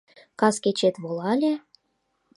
[0.39, 1.53] Кас кечет волале-